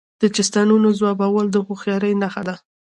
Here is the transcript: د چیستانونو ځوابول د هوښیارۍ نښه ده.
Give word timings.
د 0.21 0.23
چیستانونو 0.35 0.87
ځوابول 0.99 1.45
د 1.51 1.57
هوښیارۍ 1.67 2.13
نښه 2.21 2.43
ده. 2.47 2.55